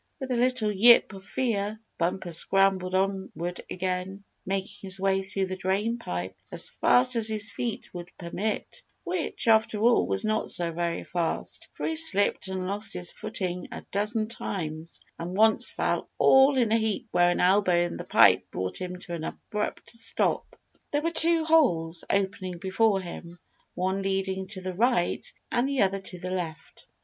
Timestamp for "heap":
16.77-17.07